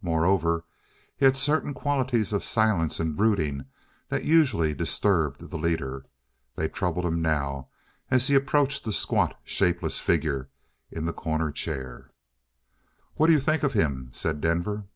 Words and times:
Moreover, 0.00 0.64
he 1.14 1.26
had 1.26 1.36
certain 1.36 1.74
qualities 1.74 2.32
of 2.32 2.42
silence 2.42 2.98
and 2.98 3.14
brooding 3.14 3.66
that 4.08 4.24
usually 4.24 4.72
disturbed 4.72 5.50
the 5.50 5.58
leader. 5.58 6.06
They 6.56 6.68
troubled 6.70 7.04
him 7.04 7.20
now 7.20 7.68
as 8.10 8.28
he 8.28 8.34
approached 8.34 8.84
the 8.86 8.94
squat, 8.94 9.38
shapeless 9.44 9.98
figure 9.98 10.48
in 10.90 11.04
the 11.04 11.12
corner 11.12 11.50
chair. 11.52 12.08
"What 13.16 13.28
you 13.28 13.38
think 13.40 13.62
of 13.62 13.74
him?" 13.74 14.08
said 14.14 14.40
Denver. 14.40 14.86